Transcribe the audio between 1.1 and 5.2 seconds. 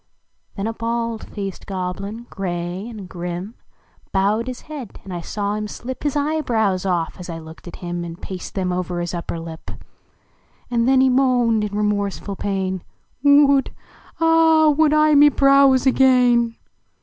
faced (loblin, gray and grim, I owed his head, and